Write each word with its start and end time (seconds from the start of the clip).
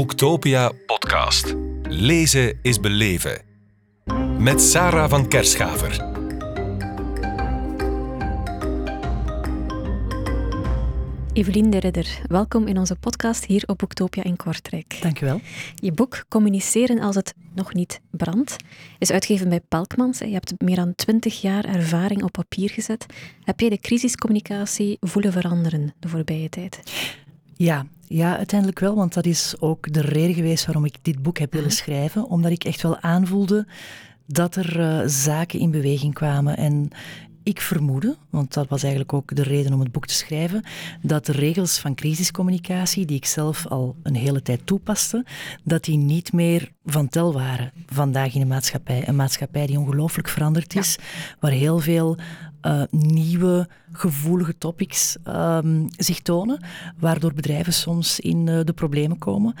Boektopia 0.00 0.72
podcast. 0.86 1.54
Lezen 1.82 2.58
is 2.62 2.80
beleven. 2.80 3.42
Met 4.38 4.60
Sarah 4.60 5.10
van 5.10 5.28
Kerschaver. 5.28 6.08
Evelien 11.32 11.70
de 11.70 11.80
Ridder, 11.80 12.20
welkom 12.26 12.66
in 12.66 12.78
onze 12.78 12.96
podcast 12.96 13.44
hier 13.44 13.62
op 13.66 13.78
Boektopia 13.78 14.24
in 14.24 14.36
Kortrijk. 14.36 14.98
Dankjewel. 15.00 15.40
Je 15.74 15.92
boek 15.92 16.24
Communiceren 16.28 17.00
als 17.00 17.14
het 17.14 17.34
nog 17.54 17.74
niet 17.74 18.00
brandt 18.10 18.56
is 18.98 19.10
uitgegeven 19.10 19.48
bij 19.48 19.60
Pelkmans. 19.60 20.18
Je 20.18 20.32
hebt 20.32 20.54
meer 20.58 20.76
dan 20.76 20.94
twintig 20.94 21.40
jaar 21.40 21.64
ervaring 21.64 22.22
op 22.22 22.32
papier 22.32 22.70
gezet. 22.70 23.06
Heb 23.44 23.60
jij 23.60 23.68
de 23.68 23.78
crisiscommunicatie 23.78 24.96
voelen 25.00 25.32
veranderen 25.32 25.94
de 25.98 26.08
voorbije 26.08 26.48
tijd? 26.48 26.80
Ja, 27.62 27.86
ja, 28.08 28.36
uiteindelijk 28.36 28.78
wel, 28.80 28.94
want 28.94 29.14
dat 29.14 29.26
is 29.26 29.54
ook 29.58 29.92
de 29.92 30.00
reden 30.00 30.34
geweest 30.34 30.66
waarom 30.66 30.84
ik 30.84 30.94
dit 31.02 31.22
boek 31.22 31.38
heb 31.38 31.52
willen 31.52 31.66
Mhm. 31.68 31.76
schrijven. 31.76 32.24
Omdat 32.28 32.50
ik 32.50 32.64
echt 32.64 32.82
wel 32.82 33.00
aanvoelde 33.00 33.66
dat 34.26 34.56
er 34.56 34.80
eh, 34.80 35.00
zaken 35.06 35.58
in 35.58 35.70
beweging 35.70 36.14
kwamen. 36.14 36.56
En 36.56 36.88
ik 37.42 37.60
vermoedde, 37.60 38.16
want 38.30 38.54
dat 38.54 38.68
was 38.68 38.82
eigenlijk 38.82 39.12
ook 39.12 39.36
de 39.36 39.42
reden 39.42 39.72
om 39.72 39.80
het 39.80 39.92
boek 39.92 40.06
te 40.06 40.14
schrijven, 40.14 40.62
dat 41.02 41.26
de 41.26 41.32
regels 41.32 41.78
van 41.78 41.94
crisiscommunicatie, 41.94 43.06
die 43.06 43.16
ik 43.16 43.24
zelf 43.24 43.66
al 43.66 43.96
een 44.02 44.14
hele 44.14 44.42
tijd 44.42 44.66
toepaste, 44.66 45.24
dat 45.64 45.84
die 45.84 45.96
niet 45.96 46.32
meer 46.32 46.72
van 46.84 47.08
tel 47.08 47.32
waren 47.32 47.72
vandaag 47.86 48.34
in 48.34 48.40
de 48.40 48.46
maatschappij. 48.46 49.08
Een 49.08 49.16
maatschappij 49.16 49.66
die 49.66 49.78
ongelooflijk 49.78 50.28
veranderd 50.28 50.76
is, 50.76 50.98
waar 51.40 51.52
heel 51.52 51.78
veel 51.78 52.16
eh, 52.60 52.82
nieuwe, 52.90 53.68
gevoelige 53.92 54.58
topics 54.58 55.16
ehm, 55.24 55.86
zich 55.96 56.20
tonen, 56.20 56.64
waardoor 56.98 57.34
bedrijven 57.34 57.72
soms 57.72 58.20
in 58.20 58.48
eh, 58.48 58.60
de 58.64 58.72
problemen 58.72 59.18
komen. 59.18 59.54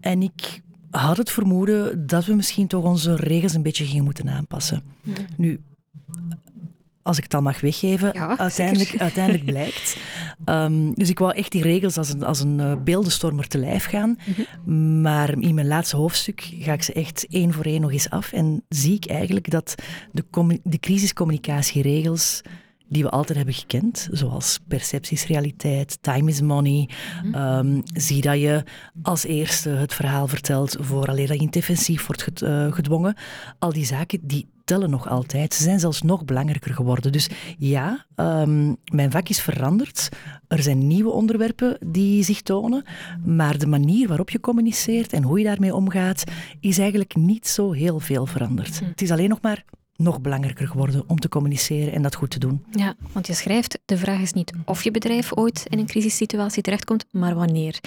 En 0.00 0.22
ik 0.22 0.62
had 0.90 1.16
het 1.16 1.30
vermoeden 1.30 2.06
dat 2.06 2.24
we 2.24 2.34
misschien 2.34 2.66
toch 2.66 2.84
onze 2.84 3.16
regels 3.16 3.54
een 3.54 3.62
beetje 3.62 3.84
gingen 3.84 4.04
moeten 4.04 4.28
aanpassen. 4.28 4.82
Nu, 5.36 5.60
als 7.02 7.16
ik 7.16 7.22
het 7.22 7.34
al 7.34 7.42
mag 7.42 7.60
weggeven, 7.60 8.10
Ja, 8.12 8.38
uiteindelijk, 8.38 8.94
uiteindelijk 8.98 9.44
blijkt. 9.44 9.96
Ehm, 10.44 10.92
dus 10.92 11.08
ik 11.08 11.18
wou 11.18 11.34
echt 11.34 11.52
die 11.52 11.62
regels 11.62 11.98
als 11.98 12.08
een, 12.08 12.22
als 12.22 12.40
een 12.40 12.60
eh, 12.60 12.72
beeldenstormer 12.84 13.48
te 13.48 13.58
lijf 13.58 13.84
gaan. 13.84 14.18
Maar 15.02 15.38
in 15.38 15.54
mijn 15.54 15.66
laatste 15.66 15.96
hoofdstuk 15.96 16.50
ga 16.58 16.72
ik 16.72 16.82
ze 16.82 16.92
echt 16.92 17.26
één 17.30 17.52
voor 17.52 17.64
één 17.64 17.80
nog 17.80 17.92
eens 17.92 18.10
af. 18.10 18.32
En 18.32 18.64
zie 18.68 18.94
ik 18.94 19.06
eigenlijk 19.06 19.50
dat 19.50 19.74
de, 20.12 20.24
de 20.62 20.78
crisiscommunicatieregels 20.78 22.42
die 22.92 23.02
we 23.02 23.10
altijd 23.10 23.36
hebben 23.36 23.54
gekend, 23.54 24.08
zoals 24.10 24.58
perceptie 24.68 25.16
is 25.16 25.26
realiteit, 25.26 25.98
time 26.00 26.30
is 26.30 26.40
money, 26.40 26.88
ehm, 27.32 27.80
zie 27.94 28.20
dat 28.20 28.40
je 28.40 28.64
als 29.02 29.24
eerste 29.24 29.68
het 29.68 29.94
verhaal 29.94 30.28
vertelt 30.28 30.76
vooraleer 30.80 31.26
dat 31.26 31.36
je 31.36 31.42
in 31.42 31.50
defensief 31.50 32.06
wordt 32.06 32.42
eh, 32.42 32.72
gedwongen. 32.72 33.16
Al 33.58 33.72
die 33.72 33.84
zaken, 33.84 34.18
die 34.22 34.48
tellen 34.64 34.90
nog 34.90 35.08
altijd. 35.08 35.54
Ze 35.54 35.62
zijn 35.62 35.80
zelfs 35.80 36.02
nog 36.02 36.24
belangrijker 36.24 36.74
geworden. 36.74 37.12
Dus 37.12 37.28
ja, 37.58 38.06
ehm, 38.14 38.74
mijn 38.84 39.10
vak 39.10 39.28
is 39.28 39.40
veranderd. 39.40 40.08
Er 40.48 40.62
zijn 40.62 40.86
nieuwe 40.86 41.10
onderwerpen 41.10 41.78
die 41.86 42.22
zich 42.22 42.42
tonen, 42.42 42.84
maar 43.24 43.58
de 43.58 43.66
manier 43.66 44.08
waarop 44.08 44.30
je 44.30 44.40
communiceert 44.40 45.12
en 45.12 45.22
hoe 45.22 45.38
je 45.38 45.44
daarmee 45.44 45.74
omgaat, 45.74 46.24
is 46.60 46.78
eigenlijk 46.78 47.16
niet 47.16 47.48
zo 47.48 47.72
heel 47.72 48.00
veel 48.00 48.26
veranderd. 48.26 48.80
Het 48.80 49.02
is 49.02 49.10
alleen 49.10 49.28
nog 49.28 49.40
maar 49.40 49.64
nog 49.96 50.20
belangrijker 50.20 50.68
geworden 50.68 51.04
om 51.06 51.18
te 51.18 51.28
communiceren 51.28 51.92
en 51.92 52.02
dat 52.02 52.14
goed 52.14 52.30
te 52.30 52.38
doen. 52.38 52.64
Ja, 52.70 52.94
want 53.12 53.26
je 53.26 53.34
schrijft, 53.34 53.78
de 53.84 53.96
vraag 53.96 54.20
is 54.20 54.32
niet 54.32 54.52
of 54.64 54.84
je 54.84 54.90
bedrijf 54.90 55.36
ooit 55.36 55.66
in 55.68 55.78
een 55.78 55.86
crisissituatie 55.86 56.62
terechtkomt, 56.62 57.04
maar 57.10 57.34
wanneer. 57.34 57.80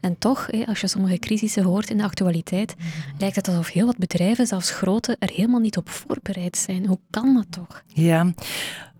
En 0.00 0.18
toch, 0.18 0.48
als 0.66 0.80
je 0.80 0.88
sommige 0.88 1.18
crisissen 1.18 1.64
hoort 1.64 1.90
in 1.90 1.96
de 1.96 2.04
actualiteit, 2.04 2.74
lijkt 3.18 3.36
het 3.36 3.48
alsof 3.48 3.68
heel 3.68 3.86
wat 3.86 3.98
bedrijven, 3.98 4.46
zelfs 4.46 4.70
grote, 4.70 5.16
er 5.18 5.30
helemaal 5.34 5.60
niet 5.60 5.76
op 5.76 5.88
voorbereid 5.88 6.56
zijn. 6.56 6.86
Hoe 6.86 6.98
kan 7.10 7.34
dat 7.34 7.46
toch? 7.50 7.82
Ja, 7.86 8.32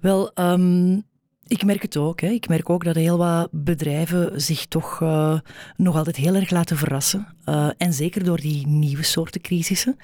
wel, 0.00 0.32
ehm, 0.32 0.98
ik 1.46 1.64
merk 1.64 1.82
het 1.82 1.96
ook. 1.96 2.20
Hè. 2.20 2.28
Ik 2.28 2.48
merk 2.48 2.70
ook 2.70 2.84
dat 2.84 2.94
heel 2.94 3.18
wat 3.18 3.48
bedrijven 3.50 4.40
zich 4.40 4.66
toch 4.66 5.02
eh, 5.02 5.38
nog 5.76 5.96
altijd 5.96 6.16
heel 6.16 6.34
erg 6.34 6.50
laten 6.50 6.76
verrassen. 6.76 7.26
Eh, 7.44 7.70
en 7.76 7.92
zeker 7.92 8.24
door 8.24 8.40
die 8.40 8.66
nieuwe 8.66 9.02
soorten 9.02 9.40
crisissen. 9.40 9.96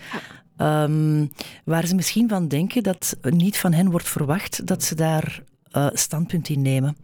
Ehm, 0.56 1.27
waar 1.65 1.87
ze 1.87 1.94
misschien 1.94 2.28
van 2.28 2.49
denken 2.49 2.83
dat 2.83 3.17
niet 3.22 3.59
van 3.59 3.72
hen 3.72 3.91
wordt 3.91 4.09
verwacht 4.09 4.67
dat 4.67 4.83
ze 4.83 4.94
daar 4.94 5.43
eh, 5.71 5.87
standpunt 5.93 6.49
in 6.49 6.62
nemen. 6.62 6.97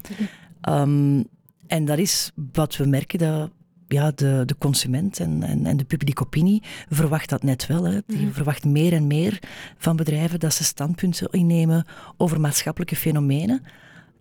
Ehm, 0.60 1.22
en 1.66 1.84
dat 1.84 1.98
is 1.98 2.30
wat 2.52 2.76
we 2.76 2.86
merken, 2.86 3.18
dat 3.18 3.50
ja, 3.92 4.12
de, 4.14 4.42
de 4.46 4.56
consument 4.58 5.20
en, 5.20 5.42
en, 5.42 5.66
en 5.66 5.76
de 5.76 5.84
publieke 5.84 6.22
opinie 6.22 6.62
verwacht 6.88 7.28
dat 7.28 7.42
net 7.42 7.66
wel. 7.66 7.84
Hè. 7.84 7.98
Die 8.06 8.32
verwacht 8.32 8.64
meer 8.64 8.92
en 8.92 9.06
meer 9.06 9.38
van 9.78 9.96
bedrijven 9.96 10.40
dat 10.40 10.54
ze 10.54 10.64
standpunten 10.64 11.30
innemen 11.30 11.86
over 12.16 12.40
maatschappelijke 12.40 12.96
fenomenen. 12.96 13.62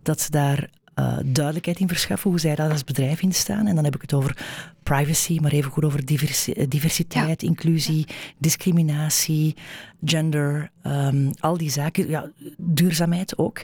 Dat 0.02 0.20
ze 0.20 0.30
daar 0.30 0.70
eh, 0.94 1.16
duidelijkheid 1.24 1.80
in 1.80 1.88
verschaffen 1.88 2.30
hoe 2.30 2.40
zij 2.40 2.54
daar 2.54 2.70
als 2.70 2.84
bedrijf 2.84 3.22
in 3.22 3.32
staan. 3.32 3.66
En 3.66 3.74
dan 3.74 3.84
heb 3.84 3.94
ik 3.94 4.00
het 4.00 4.12
over 4.12 4.36
privacy, 4.82 5.38
maar 5.40 5.52
even 5.52 5.70
goed 5.70 5.84
over 5.84 6.04
diversi- 6.04 6.52
eh, 6.52 6.68
diversiteit, 6.68 7.42
inclusie, 7.42 8.06
discriminatie, 8.38 9.56
gender, 10.04 10.70
ehm, 10.82 11.30
al 11.40 11.56
die 11.56 11.70
zaken. 11.70 12.08
Ja, 12.08 12.30
duurzaamheid 12.56 13.38
ook. 13.38 13.62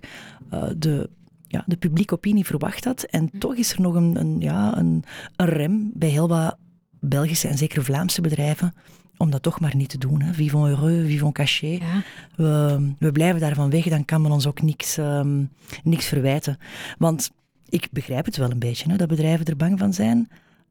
Eh, 0.51 0.63
de, 0.77 1.11
ja, 1.47 1.63
de 1.67 1.77
publieke 1.77 2.15
opinie 2.15 2.47
verwacht 2.47 2.83
dat. 2.83 3.03
En 3.03 3.31
toch 3.39 3.55
is 3.55 3.73
er 3.73 3.81
nog 3.81 3.95
een, 3.95 4.17
een, 4.21 4.41
ja, 4.41 4.79
een, 4.79 5.05
een 5.37 5.47
rem 5.47 5.91
bij 5.95 6.09
heel 6.09 6.29
wat 6.29 6.57
Belgische 7.01 7.49
en 7.49 7.59
zeker 7.59 7.85
Vlaamse 7.85 8.21
bedrijven 8.21 8.75
om 9.19 9.31
dat 9.31 9.43
toch 9.43 9.61
maar 9.61 9.77
niet 9.77 9.89
te 9.89 9.99
doen. 9.99 10.23
Hè. 10.23 10.33
Vivons 10.33 10.67
heureux, 10.67 11.07
vivons 11.07 11.33
cachés. 11.33 11.79
Ja. 11.79 12.03
We, 12.37 12.93
we 12.99 13.13
blijven 13.13 13.41
daarvan 13.41 13.71
weg, 13.71 13.85
dan 13.85 14.05
kan 14.05 14.23
men 14.23 14.31
ons 14.31 14.47
ook 14.47 14.63
niks, 14.63 14.99
ehm, 14.99 15.45
niks 15.83 16.07
verwijten. 16.07 16.59
Want 16.99 17.31
ik 17.69 17.89
begrijp 17.91 18.25
het 18.25 18.37
wel 18.37 18.51
een 18.51 18.59
beetje, 18.59 18.91
hè, 18.91 18.97
dat 18.97 19.09
bedrijven 19.09 19.47
er 19.47 19.57
bang 19.57 19.79
van 19.79 19.93
zijn. 19.93 20.29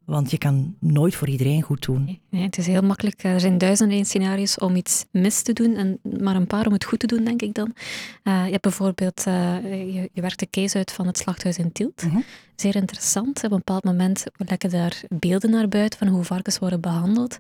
Want 0.08 0.32
je 0.32 0.38
kan 0.38 0.76
nooit 0.80 1.16
voor 1.16 1.30
iedereen 1.30 1.62
goed 1.62 1.86
doen. 1.86 2.20
Nee, 2.30 2.44
het 2.44 2.58
is 2.58 2.68
heel 2.68 2.82
makkelijk. 2.82 3.24
Er 3.24 3.40
zijn 3.40 3.58
duizenden 3.58 4.06
scenario's 4.06 4.60
om 4.60 4.76
iets 4.76 5.06
mis 5.12 5.42
te 5.42 5.54
doen, 5.54 5.76
en 5.76 6.00
maar 6.22 6.36
een 6.36 6.48
paar 6.48 6.68
om 6.68 6.74
het 6.74 6.84
goed 6.84 7.00
te 7.00 7.08
doen, 7.08 7.24
denk 7.24 7.42
ik 7.42 7.54
dan. 7.54 7.74
Eh, 8.24 8.46
je 8.46 8.52
hebt 8.52 8.62
bijvoorbeeld, 8.62 9.24
eh, 9.26 9.64
je, 9.64 10.10
je 10.14 10.22
werkt 10.22 10.40
de 10.40 10.50
case 10.50 10.78
uit 10.78 10.92
van 10.92 11.08
het 11.08 11.18
slachthuis 11.18 11.58
in 11.58 11.72
Tielt. 11.72 12.04
Mhm. 12.04 12.20
Zeer 12.56 12.76
interessant. 12.76 13.38
Op 13.38 13.52
een 13.52 13.58
bepaald 13.58 13.84
moment 13.84 14.24
lekken 14.38 14.70
daar 14.70 15.02
beelden 15.10 15.50
naar 15.50 15.68
buiten 15.68 16.00
van 16.00 16.08
hoe 16.08 16.24
varkens 16.24 16.60
worden 16.60 16.82
behandeld. 16.82 17.38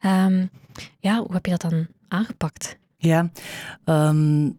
Ehm, 0.00 0.46
ja, 1.00 1.18
hoe 1.18 1.32
heb 1.32 1.44
je 1.44 1.56
dat 1.56 1.70
dan 1.70 1.86
aangepakt? 2.08 2.76
Ja, 2.96 3.30
ehm, 3.84 4.50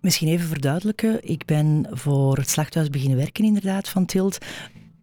misschien 0.00 0.28
even 0.28 0.48
verduidelijken. 0.48 1.28
Ik 1.28 1.44
ben 1.44 1.86
voor 1.90 2.36
het 2.36 2.50
slachthuis 2.50 2.90
beginnen 2.90 3.18
werken 3.18 3.44
inderdaad 3.44 3.88
van 3.88 4.06
Tilt 4.06 4.38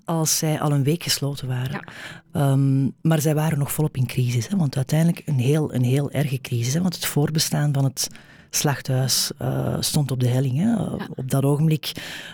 als 0.06 0.38
zij 0.38 0.59
al 0.59 0.72
een 0.72 0.84
week 0.84 1.03
gesloten 1.03 1.47
waren. 1.47 1.72
Ja. 1.72 1.84
Ehm, 2.31 2.89
maar 3.01 3.22
zij 3.22 3.35
waren 3.35 3.59
nog 3.59 3.72
volop 3.72 3.97
in 3.97 4.06
crisis. 4.06 4.47
Hè, 4.47 4.57
want 4.57 4.75
uiteindelijk 4.75 5.22
een 5.25 5.39
heel, 5.39 5.73
een 5.73 5.84
heel 5.84 6.12
erge 6.12 6.41
crisis. 6.41 6.73
Hè, 6.73 6.81
want 6.81 6.95
het 6.95 7.06
voorbestaan 7.06 7.73
van 7.73 7.84
het 7.84 8.09
slachthuis 8.50 9.31
eh, 9.38 9.75
stond 9.79 10.12
op 10.12 10.19
de 10.19 10.28
helling. 10.28 10.57
Hè. 10.57 10.84
Op 11.16 11.29
dat 11.29 11.44
ogenblik 11.44 11.91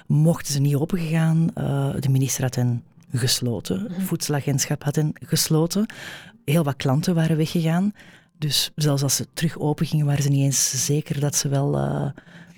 mochten 0.08 0.54
ze 0.54 0.60
niet 0.60 0.76
opengegaan. 0.76 1.50
Eh, 1.54 1.90
de 2.00 2.10
minister 2.10 2.44
had 2.44 2.56
hen 2.56 2.84
gesloten. 3.12 3.82
Het 3.82 4.04
voedselagentschap 4.04 4.84
had 4.84 4.96
hen 4.96 5.14
gesloten. 5.20 5.86
Heel 6.46 6.64
wat 6.64 6.76
klanten 6.76 7.16
waren 7.16 7.38
weggegaan. 7.38 7.94
Dus 8.38 8.72
zelfs 8.76 9.04
als 9.04 9.16
ze 9.16 9.28
terug 9.34 9.60
open 9.60 9.86
gingen, 9.86 10.06
waren 10.06 10.24
ze 10.24 10.30
niet 10.30 10.44
eens 10.44 10.86
zeker 10.86 11.20
dat 11.20 11.36
ze 11.36 11.48
wel, 11.48 11.78
eh, 11.78 12.10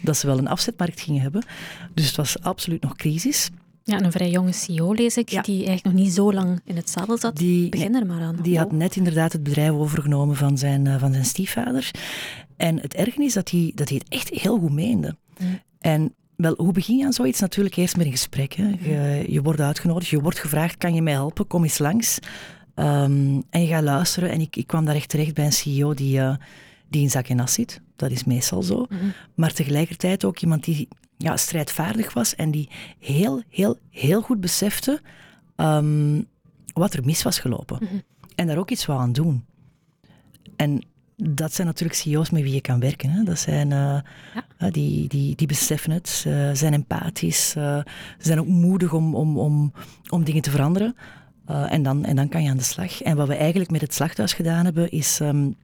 dat 0.02 0.18
ze 0.18 0.28
wel 0.28 0.38
een 0.38 0.48
afzetmarkt 0.48 1.02
gingen 1.02 1.22
hebben. 1.22 1.46
Dus 1.94 2.08
het 2.08 2.16
was 2.16 2.42
absoluut 2.42 2.82
nog 2.82 2.96
crisis. 2.96 3.50
Ja, 3.90 3.98
en 3.98 4.06
een 4.06 4.12
vrij 4.12 4.30
jonge 4.30 4.52
CEO 4.52 4.94
lees 4.94 5.18
ik, 5.18 5.30
Ja. 5.30 5.42
die 5.42 5.56
eigenlijk 5.66 5.84
nog 5.84 5.94
niet 6.06 6.14
zo 6.14 6.34
lang 6.34 6.62
in 6.66 6.76
het 6.76 6.90
zadel 6.90 7.18
zat. 7.18 7.36
Die- 7.38 7.70
Begin 7.70 7.96
er 7.96 8.06
maar 8.06 8.22
aan. 8.22 8.36
Die 8.42 8.58
had 8.58 8.72
net 8.72 8.96
inderdaad 8.96 9.32
het 9.34 9.44
bedrijf 9.44 9.72
overgenomen 9.72 10.36
van 10.36 10.58
zijn, 10.58 10.88
eh, 10.88 11.00
van 11.00 11.12
zijn 11.14 11.26
stiefvader. 11.26 11.92
En 12.58 12.80
het 12.80 12.94
erge 12.94 13.24
is 13.24 13.34
dat 13.34 13.50
hij, 13.52 13.72
dat 13.76 13.90
hij 13.90 13.98
het 14.04 14.10
echt 14.14 14.30
heel 14.30 14.60
goed 14.60 14.72
meende. 14.74 15.16
Mm. 15.40 15.60
En 15.80 16.14
wel, 16.36 16.54
hoe 16.58 16.72
begin 16.72 16.98
je 16.98 17.06
aan 17.06 17.14
zoiets? 17.14 17.40
Natuurlijk 17.40 17.76
eerst 17.76 17.98
met 17.98 18.06
een 18.06 18.12
gesprek. 18.12 18.54
Hè. 18.54 18.68
Je, 18.82 19.26
je 19.32 19.42
wordt 19.42 19.60
uitgenodigd, 19.62 20.10
je 20.10 20.22
wordt 20.22 20.40
gevraagd, 20.40 20.78
kan 20.78 20.94
je 20.94 21.02
mij 21.02 21.14
helpen? 21.14 21.48
Kom 21.48 21.64
eens 21.64 21.78
langs. 21.78 22.20
Ehm, 22.76 23.42
en 23.50 23.62
je 23.62 23.68
gaat 23.68 23.84
luisteren. 23.84 24.30
En 24.32 24.42
ik, 24.42 24.56
ik 24.56 24.68
kwam 24.68 24.86
daar 24.86 24.96
echt 24.96 25.10
terecht 25.10 25.34
bij 25.34 25.46
een 25.46 25.52
CEO 25.54 25.94
die, 25.94 26.20
eh, 26.20 26.36
die 26.90 27.02
in 27.02 27.10
zak 27.10 27.28
en 27.28 27.40
as 27.40 27.54
zit. 27.54 27.82
Dat 27.96 28.12
is 28.12 28.24
meestal 28.24 28.62
zo. 28.64 28.86
Maar 29.36 29.54
tegelijkertijd 29.54 30.26
ook 30.26 30.40
iemand 30.40 30.64
die 30.64 30.88
ja, 31.24 31.38
strijdvaardig 31.38 32.14
was 32.14 32.36
en 32.36 32.52
die 32.52 32.70
heel, 33.00 33.44
heel, 33.50 33.78
heel 33.90 34.22
goed 34.22 34.40
besefte 34.42 35.02
ehm, 35.56 36.22
wat 36.74 36.94
er 36.94 37.06
mis 37.06 37.24
was 37.24 37.40
gelopen. 37.40 38.04
En 38.36 38.48
daar 38.48 38.58
ook 38.58 38.70
iets 38.70 38.86
wou 38.86 39.00
aan 39.00 39.14
doen. 39.14 39.46
En 40.56 40.84
dat 41.16 41.54
zijn 41.54 41.68
natuurlijk 41.68 42.00
CEO's 42.00 42.30
met 42.30 42.42
wie 42.42 42.54
je 42.54 42.62
kan 42.62 42.80
werken. 42.80 43.10
Hè. 43.10 43.24
Dat 43.24 43.40
zijn, 43.40 43.72
eh, 43.72 43.96
eh, 44.58 44.72
die, 44.72 45.08
die, 45.08 45.36
die 45.36 45.48
beseffen 45.48 45.92
het, 45.92 46.24
eh, 46.28 46.50
zijn 46.54 46.74
empathisch, 46.74 47.50
ze 47.50 47.84
zijn 48.18 48.40
ook 48.40 48.48
moedig 48.48 48.94
om, 48.94 49.16
om, 49.16 49.38
om, 49.38 49.74
om 50.10 50.24
dingen 50.24 50.42
te 50.42 50.52
veranderen. 50.52 50.96
Uh, 51.50 51.72
en, 51.72 51.84
dan, 51.84 52.06
en 52.06 52.16
dan 52.16 52.30
kan 52.30 52.44
je 52.44 52.50
aan 52.50 52.58
de 52.58 52.64
slag. 52.64 53.02
En 53.02 53.16
wat 53.16 53.28
we 53.28 53.36
eigenlijk 53.36 53.72
met 53.72 53.82
het 53.82 53.94
slachthuis 53.94 54.34
gedaan 54.34 54.66
hebben, 54.66 54.92
is 54.92 55.20
um, 55.20 55.56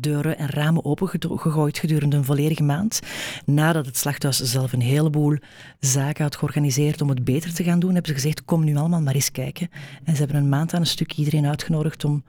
deuren 0.00 0.38
en 0.38 0.48
ramen 0.48 0.84
opengegooid 0.84 1.78
gedurende 1.78 2.16
een 2.16 2.24
volledige 2.24 2.62
maand. 2.62 3.00
Nadat 3.44 3.86
het 3.86 3.96
slachthuis 3.96 4.40
zelf 4.40 4.72
een 4.72 4.80
heleboel 4.80 5.36
zaken 5.80 6.22
had 6.22 6.36
georganiseerd 6.36 7.00
om 7.00 7.08
het 7.08 7.24
beter 7.24 7.54
te 7.54 7.64
gaan 7.64 7.78
doen, 7.78 7.92
hebben 7.92 8.08
ze 8.08 8.20
gezegd, 8.20 8.44
kom 8.44 8.64
nu 8.64 8.76
allemaal 8.76 9.00
maar 9.00 9.14
eens 9.14 9.30
kijken. 9.30 9.68
En 10.04 10.12
ze 10.16 10.22
hebben 10.22 10.36
een 10.36 10.48
maand 10.48 10.74
aan 10.74 10.80
een 10.80 10.86
stuk 10.86 11.12
iedereen 11.12 11.46
uitgenodigd 11.46 12.04
om 12.04 12.24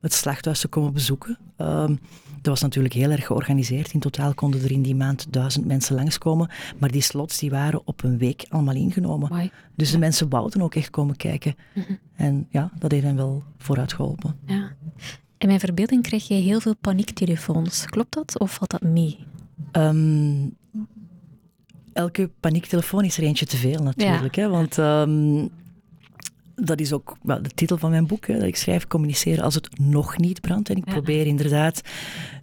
het 0.00 0.12
slachthuis 0.12 0.60
te 0.60 0.68
komen 0.68 0.92
bezoeken. 0.92 1.38
Uh, 1.58 1.88
dat 2.42 2.52
was 2.52 2.60
natuurlijk 2.60 2.94
heel 2.94 3.10
erg 3.10 3.26
georganiseerd. 3.26 3.92
In 3.92 4.00
totaal 4.00 4.34
konden 4.34 4.62
er 4.62 4.70
in 4.70 4.82
die 4.82 4.94
maand 4.94 5.32
duizend 5.32 5.66
mensen 5.66 5.94
langskomen. 5.94 6.50
Maar 6.78 6.90
die 6.90 7.00
slots 7.00 7.38
die 7.38 7.50
waren 7.50 7.86
op 7.86 8.02
een 8.02 8.18
week 8.18 8.46
allemaal 8.48 8.74
ingenomen. 8.74 9.50
Dus 9.74 9.90
de 9.90 9.98
mensen 9.98 10.28
wouden 10.28 10.62
ook 10.62 10.74
echt 10.74 10.90
komen 10.90 11.16
kijken. 11.16 11.54
Mhm. 11.74 11.92
En 12.14 12.46
ja, 12.50 12.70
dat 12.78 12.90
heeft 12.90 13.04
hen 13.04 13.16
wel 13.16 13.42
vooruit 13.58 13.92
geholpen. 13.92 14.36
Ja. 14.46 14.72
In 15.42 15.48
mijn 15.48 15.60
verbeelding 15.60 16.02
krijg 16.02 16.28
je 16.28 16.34
heel 16.34 16.60
veel 16.60 16.76
paniektelefoons. 16.76 17.86
Klopt 17.86 18.14
dat 18.14 18.38
of 18.38 18.52
valt 18.54 18.70
dat 18.70 18.82
mee? 18.82 19.18
Um, 19.72 20.56
elke 21.92 22.30
paniektelefoon 22.40 23.04
is 23.04 23.16
er 23.16 23.22
eentje 23.22 23.46
te 23.46 23.56
veel 23.56 23.82
natuurlijk. 23.82 24.34
Hè? 24.34 24.48
Want 24.48 24.76
um, 24.76 25.50
dat 26.54 26.80
is 26.80 26.92
ook 26.92 27.16
wel 27.22 27.42
de 27.42 27.48
titel 27.48 27.78
van 27.78 27.90
mijn 27.90 28.06
boek, 28.06 28.26
hè, 28.26 28.34
dat 28.34 28.46
ik 28.46 28.56
schrijf, 28.56 28.86
communiceren 28.86 29.44
als 29.44 29.54
het 29.54 29.78
nog 29.80 30.18
niet 30.18 30.40
brandt. 30.40 30.70
En 30.70 30.76
ik 30.76 30.84
probeer 30.84 31.26
inderdaad 31.26 31.80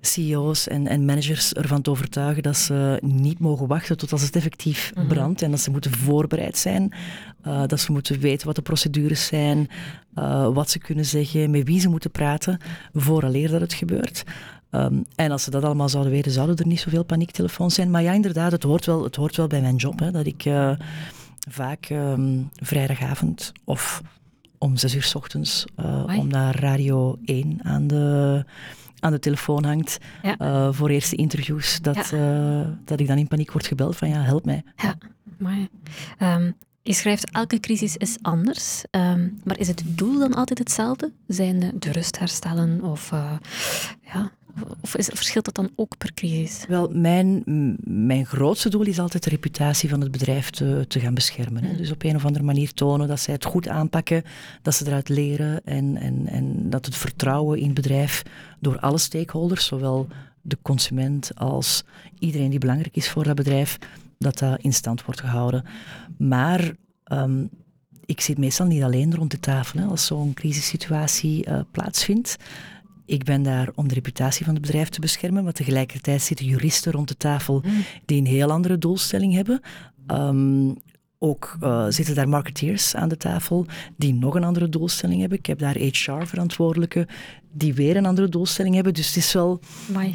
CEO's 0.01 0.67
en, 0.67 0.87
en, 0.87 1.05
managers 1.05 1.53
ervan 1.53 1.81
te 1.81 1.89
overtuigen 1.89 2.43
dat 2.43 2.57
ze 2.57 2.97
niet 3.01 3.39
mogen 3.39 3.67
wachten 3.67 3.97
tot 3.97 4.11
als 4.11 4.21
het 4.21 4.35
effectief 4.35 4.91
mhm. 4.95 5.07
brandt 5.07 5.41
en 5.41 5.51
dat 5.51 5.59
ze 5.59 5.71
moeten 5.71 5.91
voorbereid 5.91 6.57
zijn, 6.57 6.93
uh, 7.47 7.63
dat 7.67 7.79
ze 7.79 7.91
moeten 7.91 8.19
weten 8.19 8.47
wat 8.47 8.55
de 8.55 8.61
procedures 8.61 9.25
zijn, 9.25 9.69
uh, 10.15 10.53
wat 10.53 10.69
ze 10.69 10.79
kunnen 10.79 11.05
zeggen, 11.05 11.51
met 11.51 11.67
wie 11.67 11.79
ze 11.79 11.89
moeten 11.89 12.11
praten, 12.11 12.59
vooraleer 12.93 13.49
dat 13.49 13.61
het 13.61 13.73
gebeurt. 13.73 14.23
Um, 14.71 15.05
en 15.15 15.31
als 15.31 15.43
ze 15.43 15.51
dat 15.51 15.63
allemaal 15.63 15.89
zouden 15.89 16.11
weten, 16.11 16.31
zouden 16.31 16.55
er 16.55 16.67
niet 16.67 16.79
zoveel 16.79 17.03
paniektelefoons 17.03 17.75
zijn. 17.75 17.91
Maar 17.91 18.01
ja, 18.01 18.11
inderdaad, 18.11 18.51
het 18.51 18.63
hoort 18.63 18.85
wel, 18.85 19.03
het 19.03 19.15
hoort 19.15 19.35
wel 19.35 19.47
bij 19.47 19.61
mijn 19.61 19.75
job, 19.75 19.99
hè, 19.99 20.11
dat 20.11 20.25
ik... 20.25 20.45
Uh, 20.45 20.71
vaak 21.49 21.89
um, 21.89 22.49
vrijdagavond 22.53 23.51
of 23.63 24.01
om 24.57 24.77
zes 24.77 24.95
uur 24.95 25.03
s 25.03 25.15
ochtends, 25.15 25.65
uh, 25.79 26.17
om 26.17 26.27
naar 26.27 26.59
Radio 26.59 27.17
1 27.25 27.59
aan 27.63 27.87
de, 27.87 28.45
aan 28.99 29.11
de 29.11 29.19
telefoon 29.19 29.63
hangt 29.63 29.97
ja. 30.23 30.35
uh, 30.39 30.73
voor 30.73 30.89
eerste 30.89 31.15
interviews, 31.15 31.81
dat, 31.81 32.09
ja. 32.09 32.59
uh, 32.61 32.67
dat 32.85 32.99
ik 32.99 33.07
dan 33.07 33.17
in 33.17 33.27
paniek 33.27 33.51
word 33.51 33.67
gebeld 33.67 33.97
van 33.97 34.09
ja, 34.09 34.21
help 34.21 34.45
mij. 34.45 34.63
Ja, 34.75 34.97
mooi. 35.37 35.69
Um, 36.19 36.55
je 36.81 36.93
schrijft 36.93 37.31
elke 37.31 37.59
crisis 37.59 37.97
is 37.97 38.17
anders, 38.21 38.83
um, 38.91 39.41
maar 39.43 39.59
is 39.59 39.67
het 39.67 39.83
doel 39.85 40.19
dan 40.19 40.33
altijd 40.33 40.59
hetzelfde? 40.59 41.11
Zijn 41.27 41.71
de 41.79 41.91
rust 41.91 42.19
herstellen 42.19 42.83
of 42.83 43.09
ja, 44.01 44.31
of 44.93 44.97
is, 44.97 45.09
verschilt 45.13 45.45
dat 45.45 45.55
dan 45.55 45.69
ook 45.75 45.97
per 45.97 46.13
crisis? 46.13 46.65
Wel, 46.67 46.89
mijn, 46.93 47.43
mijn 47.83 48.25
grootste 48.25 48.69
doel 48.69 48.81
is 48.81 48.99
altijd 48.99 49.23
de 49.23 49.29
reputatie 49.29 49.89
van 49.89 50.01
het 50.01 50.11
bedrijf 50.11 50.49
te, 50.49 50.85
te 50.87 50.99
gaan 50.99 51.13
beschermen. 51.13 51.63
Hè. 51.63 51.71
Mm. 51.71 51.77
Dus 51.77 51.91
op 51.91 52.03
een 52.03 52.15
of 52.15 52.25
andere 52.25 52.45
manier 52.45 52.73
tonen 52.73 53.07
dat 53.07 53.19
zij 53.19 53.33
het 53.33 53.45
goed 53.45 53.67
aanpakken, 53.67 54.23
dat 54.61 54.75
ze 54.75 54.87
eruit 54.87 55.09
leren 55.09 55.61
en, 55.65 55.97
en, 55.97 56.27
en 56.27 56.69
dat 56.69 56.85
het 56.85 56.95
vertrouwen 56.95 57.59
in 57.59 57.65
het 57.65 57.73
bedrijf 57.73 58.23
door 58.59 58.79
alle 58.79 58.97
stakeholders, 58.97 59.65
zowel 59.65 60.07
de 60.41 60.57
consument 60.61 61.31
als 61.35 61.83
iedereen 62.19 62.49
die 62.49 62.59
belangrijk 62.59 62.95
is 62.95 63.09
voor 63.09 63.23
dat 63.23 63.35
bedrijf, 63.35 63.77
dat 64.17 64.37
dat 64.37 64.61
in 64.61 64.73
stand 64.73 65.05
wordt 65.05 65.19
gehouden. 65.19 65.63
Maar 66.17 66.71
um, 67.11 67.49
ik 68.05 68.21
zit 68.21 68.37
meestal 68.37 68.65
niet 68.65 68.83
alleen 68.83 69.15
rond 69.15 69.31
de 69.31 69.39
tafel 69.39 69.79
hè, 69.79 69.85
als 69.85 70.05
zo'n 70.05 70.33
crisissituatie 70.33 71.47
uh, 71.47 71.59
plaatsvindt. 71.71 72.35
Ik 73.09 73.23
ben 73.23 73.43
daar 73.43 73.69
om 73.75 73.87
de 73.87 73.93
reputatie 73.93 74.45
van 74.45 74.53
het 74.53 74.63
bedrijf 74.63 74.89
te 74.89 74.99
beschermen, 74.99 75.43
maar 75.43 75.53
tegelijkertijd 75.53 76.21
zitten 76.21 76.45
juristen 76.45 76.91
rond 76.91 77.07
de 77.07 77.17
tafel 77.17 77.61
mm. 77.65 77.83
die 78.05 78.19
een 78.19 78.27
heel 78.27 78.51
andere 78.51 78.77
doelstelling 78.77 79.33
hebben. 79.33 79.61
Um, 80.07 80.77
ook 81.17 81.57
uh, 81.63 81.85
zitten 81.89 82.15
daar 82.15 82.29
marketeers 82.29 82.95
aan 82.95 83.09
de 83.09 83.17
tafel 83.17 83.65
die 83.97 84.13
nog 84.13 84.35
een 84.35 84.43
andere 84.43 84.69
doelstelling 84.69 85.19
hebben. 85.19 85.37
Ik 85.37 85.45
heb 85.45 85.59
daar 85.59 85.75
HR-verantwoordelijken 85.75 87.07
die 87.51 87.73
weer 87.73 87.97
een 87.97 88.05
andere 88.05 88.29
doelstelling 88.29 88.75
hebben. 88.75 88.93
Dus 88.93 89.07
het 89.07 89.15
is 89.15 89.33
wel 89.33 89.59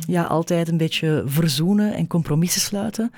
ja, 0.06 0.24
altijd 0.24 0.68
een 0.68 0.76
beetje 0.76 1.22
verzoenen 1.26 1.94
en 1.94 2.06
compromissen 2.06 2.60
sluiten. 2.60 3.10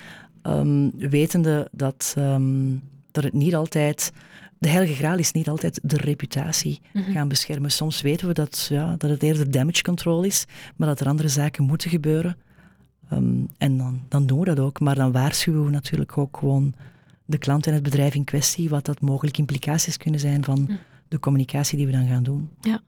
Um, 0.43 0.93
wetende 0.97 1.69
dat, 1.73 2.15
um, 2.19 2.83
dat 3.17 3.25
het 3.25 3.33
niet 3.33 3.55
altijd 3.55 4.13
de 4.59 4.69
heilige 4.69 4.95
graal 4.95 5.19
is 5.19 5.33
niet 5.33 5.49
altijd 5.49 5.81
de 5.83 5.97
reputatie 5.97 6.81
mhm. 6.93 7.13
gaan 7.13 7.29
beschermen. 7.29 7.71
Soms 7.71 8.01
weten 8.01 8.27
we 8.27 8.35
dat, 8.35 8.67
ja, 8.71 8.95
dat 8.97 9.11
het 9.11 9.23
eerder 9.23 9.51
damage 9.51 9.83
control 9.83 10.23
is, 10.23 10.45
maar 10.77 10.89
dat 10.89 11.01
er 11.01 11.07
andere 11.07 11.29
zaken 11.29 11.65
moeten 11.65 11.91
gebeuren. 11.91 12.37
Ehm, 13.11 13.45
en 13.59 13.77
dan, 13.77 14.01
dan 14.09 14.27
doen 14.27 14.39
we 14.39 14.45
dat 14.45 14.59
ook. 14.59 14.81
Maar 14.81 14.95
dan 14.95 15.13
waarschuwen 15.13 15.65
we 15.65 15.71
natuurlijk 15.71 16.19
ook 16.19 16.37
gewoon 16.37 16.75
de 17.25 17.39
klant 17.39 17.67
en 17.67 17.75
het 17.75 17.83
bedrijf 17.83 18.15
in 18.15 18.25
kwestie 18.25 18.69
wat 18.69 18.85
dat 18.85 19.01
mogelijk 19.01 19.39
implicaties 19.39 19.97
kunnen 19.97 20.21
zijn 20.21 20.45
van 20.45 20.63
mhm. 20.63 20.77
de 21.09 21.19
communicatie 21.19 21.77
die 21.77 21.87
we 21.87 21.93
dan 21.93 22.09
gaan 22.09 22.23
doen. 22.23 22.51
Ja. 22.61 22.81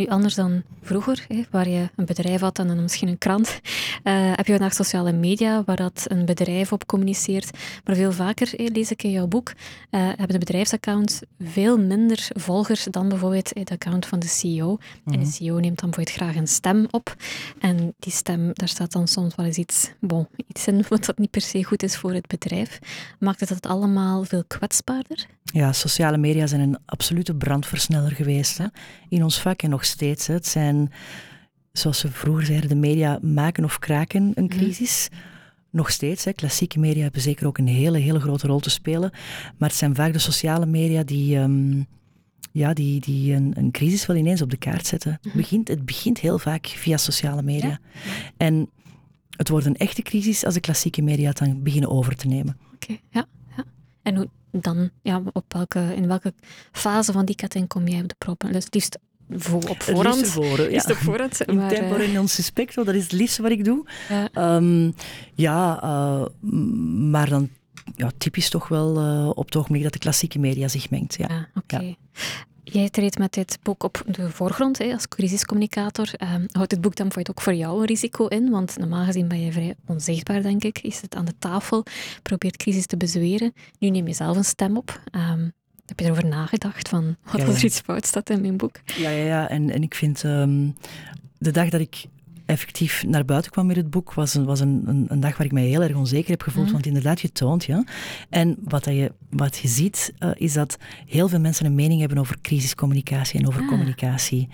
Nu, 0.00 0.06
anders 0.06 0.34
dan 0.34 0.62
vroeger, 0.82 1.24
hè, 1.28 1.42
waar 1.50 1.68
je 1.68 1.88
een 1.96 2.04
bedrijf 2.04 2.40
had 2.40 2.58
en 2.58 2.66
dan 2.66 2.82
misschien 2.82 3.08
een 3.08 3.18
krant, 3.18 3.60
uh, 4.04 4.32
heb 4.34 4.46
je 4.46 4.52
vandaag 4.52 4.74
sociale 4.74 5.12
media 5.12 5.62
waar 5.64 5.76
dat 5.76 6.04
een 6.08 6.24
bedrijf 6.24 6.72
op 6.72 6.86
communiceert. 6.86 7.50
Maar 7.84 7.96
veel 7.96 8.12
vaker, 8.12 8.52
hè, 8.56 8.64
lees 8.64 8.90
ik 8.90 9.02
in 9.02 9.10
jouw 9.10 9.26
boek, 9.26 9.48
uh, 9.48 10.00
hebben 10.00 10.28
de 10.28 10.38
bedrijfsaccounts 10.38 11.20
veel 11.40 11.78
minder 11.78 12.28
volgers 12.28 12.84
dan 12.84 13.08
bijvoorbeeld 13.08 13.50
het 13.54 13.70
account 13.70 14.06
van 14.06 14.18
de 14.18 14.26
CEO. 14.26 14.78
En 15.04 15.12
de 15.12 15.18
mhm. 15.18 15.26
CEO 15.26 15.58
neemt 15.58 15.80
dan 15.80 15.90
bijvoorbeeld 15.90 16.16
graag 16.16 16.36
een 16.36 16.48
stem 16.48 16.86
op. 16.90 17.14
En 17.58 17.94
die 17.98 18.12
stem, 18.12 18.50
daar 18.52 18.68
staat 18.68 18.92
dan 18.92 19.08
soms 19.08 19.34
wel 19.34 19.46
eens 19.46 19.56
iets, 19.56 19.90
bon, 20.00 20.28
iets 20.46 20.66
in 20.66 20.84
wat 20.88 21.04
dat 21.04 21.18
niet 21.18 21.30
per 21.30 21.40
se 21.40 21.64
goed 21.64 21.82
is 21.82 21.96
voor 21.96 22.12
het 22.12 22.26
bedrijf. 22.26 22.78
Maakt 23.18 23.40
het 23.40 23.48
dat 23.48 23.66
allemaal 23.66 24.24
veel 24.24 24.44
kwetsbaarder? 24.46 25.26
Ja, 25.52 25.72
sociale 25.72 26.16
media 26.16 26.46
zijn 26.46 26.60
een 26.60 26.78
absolute 26.84 27.34
brandversneller 27.34 28.10
geweest 28.10 28.58
hè, 28.58 28.66
in 29.08 29.22
ons 29.22 29.40
vak 29.40 29.62
en 29.62 29.70
nog 29.70 29.84
steeds. 29.90 30.26
Hè. 30.26 30.34
Het 30.34 30.46
zijn, 30.46 30.92
zoals 31.72 32.02
we 32.02 32.10
vroeger 32.10 32.46
zeiden, 32.46 32.68
de 32.68 32.74
media 32.74 33.18
maken 33.22 33.64
of 33.64 33.78
kraken 33.78 34.32
een 34.34 34.44
mhm. 34.44 34.56
crisis. 34.56 35.08
Nog 35.70 35.90
steeds, 35.90 36.24
hè. 36.24 36.32
klassieke 36.32 36.78
media 36.78 37.02
hebben 37.02 37.20
zeker 37.20 37.46
ook 37.46 37.58
een 37.58 37.66
hele, 37.66 37.98
hele 37.98 38.20
grote 38.20 38.46
rol 38.46 38.60
te 38.60 38.70
spelen. 38.70 39.10
Maar 39.58 39.68
het 39.68 39.78
zijn 39.78 39.94
vaak 39.94 40.12
de 40.12 40.18
sociale 40.18 40.66
media 40.66 41.02
die, 41.02 41.36
um, 41.36 41.86
ja, 42.52 42.72
die, 42.72 43.00
die 43.00 43.34
een, 43.34 43.52
een, 43.56 43.70
crisis 43.70 44.06
wel 44.06 44.16
ineens 44.16 44.42
op 44.42 44.50
de 44.50 44.56
kaart 44.56 44.86
zetten. 44.86 45.12
Het, 45.12 45.24
mhm. 45.24 45.36
begint, 45.36 45.68
het 45.68 45.84
begint 45.84 46.18
heel 46.18 46.38
vaak 46.38 46.66
via 46.66 46.96
sociale 46.96 47.42
media. 47.42 47.78
En 48.36 48.70
het 49.36 49.48
wordt 49.48 49.66
een 49.66 49.76
echte 49.76 50.02
crisis 50.02 50.44
als 50.44 50.54
de 50.54 50.60
klassieke 50.60 51.02
media 51.02 51.28
het 51.28 51.38
dan 51.38 51.62
beginnen 51.62 51.90
over 51.90 52.16
te 52.16 52.26
nemen. 52.26 52.56
Oké, 52.74 52.96
ja. 53.10 53.26
ja. 53.56 53.64
En 54.02 54.16
hoe, 54.16 54.28
dan, 54.50 54.90
ja, 55.02 55.22
op 55.32 55.52
welke, 55.52 55.94
in 55.96 56.06
welke 56.06 56.34
fase 56.72 57.12
van 57.12 57.24
die 57.24 57.34
ketting 57.34 57.68
kom 57.68 57.88
jij 57.88 58.00
op 58.02 58.08
de 58.08 58.14
proppen? 58.18 58.52
Dus 58.52 58.64
het 58.64 58.74
liefst 58.74 58.98
op 59.68 59.82
voorhand. 59.82 60.26
Voor, 60.26 60.70
ja. 60.70 60.84
op 60.88 60.96
voorhand. 60.96 61.40
In 61.40 61.56
maar, 61.56 61.68
tempo 61.68 61.96
uh, 61.96 62.14
non 62.14 62.28
suspecto, 62.28 62.84
dat 62.84 62.94
is 62.94 63.02
het 63.02 63.12
liefste 63.12 63.42
wat 63.42 63.50
ik 63.50 63.64
doe. 63.64 63.86
Ja, 64.08 64.56
um, 64.56 64.94
ja 65.34 65.82
uh, 65.82 66.50
maar 67.10 67.28
dan 67.28 67.48
ja, 67.96 68.10
typisch 68.18 68.50
toch 68.50 68.68
wel 68.68 69.02
uh, 69.02 69.28
op 69.28 69.44
het 69.44 69.56
ogenblik 69.56 69.82
dat 69.82 69.92
de 69.92 69.98
klassieke 69.98 70.38
media 70.38 70.68
zich 70.68 70.90
mengt. 70.90 71.16
Ja, 71.16 71.26
ah, 71.26 71.42
oké. 71.54 71.94
Jij 72.62 72.90
treedt 72.90 73.18
met 73.18 73.32
dit 73.32 73.58
boek 73.62 73.82
op 73.82 74.02
de 74.06 74.30
voorgrond 74.30 74.78
hè, 74.78 74.92
als 74.92 75.08
crisiscommunicator. 75.08 76.10
Uh, 76.18 76.34
houdt 76.52 76.70
dit 76.70 76.80
boek 76.80 76.96
dan 76.96 77.12
ook 77.28 77.40
voor 77.40 77.54
jou 77.54 77.80
een 77.80 77.86
risico 77.86 78.26
in? 78.26 78.50
Want 78.50 78.78
normaal 78.78 79.04
gezien 79.04 79.28
ben 79.28 79.40
je 79.40 79.52
vrij 79.52 79.74
onzichtbaar, 79.86 80.42
denk 80.42 80.64
ik. 80.64 80.82
Je 80.82 80.92
zit 80.92 81.14
aan 81.14 81.24
de 81.24 81.34
tafel, 81.38 81.84
probeert 82.22 82.56
crisis 82.56 82.86
te 82.86 82.96
bezweren. 82.96 83.52
Nu 83.78 83.90
neem 83.90 84.06
je 84.06 84.14
zelf 84.14 84.36
een 84.36 84.44
stem 84.44 84.76
op. 84.76 85.00
Um, 85.12 85.52
heb 85.90 85.98
je 86.00 86.04
erover 86.04 86.26
nagedacht 86.26 86.88
van 86.88 87.16
wat 87.32 87.46
als 87.46 87.56
er 87.56 87.64
iets 87.64 87.80
fout 87.80 88.06
staat 88.06 88.30
in 88.30 88.40
mijn 88.40 88.56
boek? 88.56 88.80
Ja, 88.84 89.10
ja, 89.10 89.24
ja. 89.24 89.48
En, 89.48 89.70
en 89.70 89.82
ik 89.82 89.94
vind 89.94 90.22
um, 90.22 90.74
de 91.38 91.50
dag 91.50 91.68
dat 91.68 91.80
ik 91.80 92.04
effectief 92.50 93.04
naar 93.06 93.24
buiten 93.24 93.50
kwam 93.50 93.66
met 93.66 93.76
het 93.76 93.90
boek, 93.90 94.14
was 94.14 94.34
een, 94.34 94.44
was 94.44 94.60
een, 94.60 94.82
een, 94.86 95.06
een 95.08 95.20
dag 95.20 95.36
waar 95.36 95.46
ik 95.46 95.52
mij 95.52 95.64
heel 95.64 95.82
erg 95.82 95.96
onzeker 95.96 96.30
heb 96.30 96.42
gevoeld. 96.42 96.64
Mhm. 96.64 96.72
Want 96.72 96.86
inderdaad, 96.86 97.20
je 97.20 97.32
toont, 97.32 97.64
ja. 97.64 97.84
En 98.28 98.56
wat, 98.64 98.84
dat 98.84 98.94
je, 98.94 99.12
wat 99.30 99.56
je 99.56 99.68
ziet, 99.68 100.12
uh, 100.18 100.30
is 100.34 100.52
dat 100.52 100.76
heel 101.06 101.28
veel 101.28 101.40
mensen 101.40 101.66
een 101.66 101.74
mening 101.74 102.00
hebben 102.00 102.18
over 102.18 102.36
crisiscommunicatie 102.40 103.40
en 103.40 103.46
over 103.46 103.60
ah. 103.60 103.68
communicatie. 103.68 104.48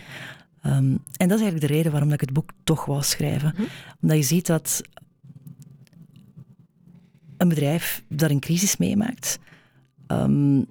Um, 0.66 0.72
en 1.16 1.28
dat 1.28 1.38
is 1.38 1.44
eigenlijk 1.44 1.60
de 1.60 1.74
reden 1.74 1.92
waarom 1.92 2.12
ik 2.12 2.20
het 2.20 2.32
boek 2.32 2.50
toch 2.64 2.84
wou 2.84 3.02
schrijven. 3.02 3.54
Mm 3.56 3.66
Omdat 4.00 4.16
je 4.16 4.22
ziet 4.22 4.46
dat 4.46 4.82
een 7.36 7.48
bedrijf 7.48 8.02
dat 8.08 8.30
een 8.30 8.40
crisis 8.40 8.76
meemaakt, 8.76 9.38
um, 10.08 10.66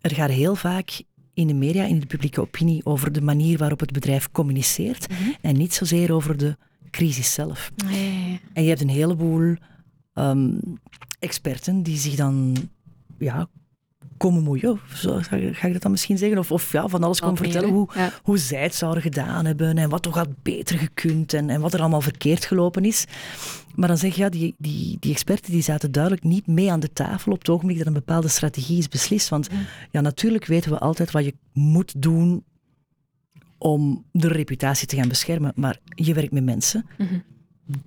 er 0.00 0.14
gaat 0.14 0.30
heel 0.30 0.54
vaak 0.54 1.02
in 1.34 1.46
de 1.46 1.54
media, 1.54 1.84
in 1.84 2.00
de 2.00 2.06
publieke 2.06 2.40
opinie, 2.40 2.84
over 2.84 3.12
de 3.12 3.20
manier 3.20 3.58
waarop 3.58 3.80
het 3.80 3.92
bedrijf 3.92 4.30
communiceert 4.30 5.08
mhm. 5.10 5.30
en 5.40 5.56
niet 5.56 5.74
zozeer 5.74 6.12
over 6.12 6.36
de 6.36 6.56
crisis 6.90 7.32
zelf. 7.32 7.72
Nee. 7.86 8.40
En 8.52 8.62
je 8.62 8.68
hebt 8.68 8.80
een 8.80 8.88
heleboel 8.88 9.56
um, 10.14 10.60
experten 11.18 11.82
die 11.82 11.96
zich 11.96 12.14
dan 12.14 12.56
ja, 13.18 13.48
komen 14.20 14.42
moeien. 14.42 14.70
Of 14.70 14.82
zo, 14.94 15.18
ga, 15.20 15.36
ik 15.66 15.72
dat 15.72 15.82
dan 15.82 15.90
misschien 15.90 16.18
zeggen? 16.18 16.38
Of, 16.38 16.52
of 16.52 16.72
ja, 16.72 16.88
van 16.88 17.02
alles 17.04 17.20
komen 17.20 17.36
vertellen 17.36 17.68
hoe, 17.68 17.88
Ja. 17.94 18.10
hoe 18.22 18.38
zij 18.38 18.62
het 18.62 18.74
zouden 18.74 19.02
gedaan 19.02 19.44
hebben 19.44 19.78
en 19.78 19.88
wat 19.88 20.02
toch 20.02 20.14
had 20.14 20.42
beter 20.42 20.78
gekund 20.78 21.32
en, 21.32 21.50
en 21.50 21.60
wat 21.60 21.74
er 21.74 21.80
allemaal 21.80 22.00
verkeerd 22.00 22.44
gelopen 22.44 22.84
is. 22.84 23.04
Maar 23.74 23.88
dan 23.88 23.98
zeg 23.98 24.14
je, 24.14 24.22
ja, 24.22 24.28
die, 24.28 24.54
die, 24.58 24.96
die 25.00 25.12
experten 25.12 25.52
die 25.52 25.62
zaten 25.62 25.92
duidelijk 25.92 26.22
niet 26.24 26.46
mee 26.46 26.70
aan 26.72 26.80
de 26.80 26.92
tafel 26.92 27.32
op 27.32 27.38
het 27.38 27.48
ogenblik 27.48 27.78
dat 27.78 27.86
een 27.86 27.92
bepaalde 27.92 28.28
strategie 28.28 28.78
is 28.78 28.88
beslist. 28.88 29.28
Want 29.28 29.48
ja, 29.90 30.00
natuurlijk 30.00 30.46
weten 30.46 30.70
we 30.70 30.78
altijd 30.78 31.10
wat 31.10 31.24
je 31.24 31.34
moet 31.52 32.02
doen 32.02 32.44
om 33.58 34.04
de 34.12 34.28
reputatie 34.28 34.86
te 34.86 34.96
gaan 34.96 35.08
beschermen. 35.08 35.52
Maar 35.54 35.78
je 35.94 36.14
werkt 36.14 36.32
met 36.32 36.44
mensen 36.44 36.86
Mhm. 36.98 37.14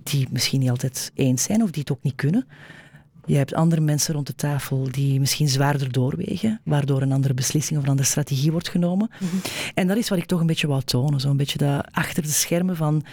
die 0.02 0.26
misschien 0.30 0.60
niet 0.60 0.70
altijd 0.70 1.10
eens 1.14 1.42
zijn 1.42 1.62
of 1.62 1.70
die 1.70 1.80
het 1.80 1.92
ook 1.92 2.02
niet 2.02 2.14
kunnen. 2.14 2.46
Je 3.26 3.36
hebt 3.36 3.54
andere 3.54 3.80
mensen 3.80 4.14
rond 4.14 4.26
de 4.26 4.34
tafel 4.34 4.88
die 4.90 5.20
misschien 5.20 5.48
zwaarder 5.48 5.92
doorwegen, 5.92 6.60
waardoor 6.64 7.02
een 7.02 7.12
andere 7.12 7.34
beslissing 7.34 7.78
of 7.78 7.84
een 7.84 7.90
andere 7.90 8.08
strategie 8.08 8.52
wordt 8.52 8.68
genomen. 8.68 9.10
En 9.74 9.86
dat 9.86 9.96
is 9.96 10.08
wat 10.08 10.18
ik 10.18 10.24
toch 10.24 10.40
een 10.40 10.46
beetje 10.46 10.66
wou 10.66 10.82
tonen. 10.82 11.20
Zo'n 11.20 11.36
beetje 11.36 11.58
dat 11.58 11.86
achter 11.90 12.22
de 12.22 12.28
schermen 12.28 12.76
van, 12.76 13.04